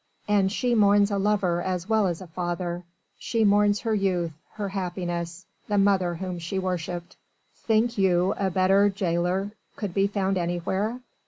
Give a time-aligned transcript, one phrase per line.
[0.27, 2.81] And she mourns a lover as well as a father
[3.19, 7.17] she mourns her youth, her happiness, the mother whom she worshipped.
[7.53, 11.01] Think you a better gaoler could be found anywhere?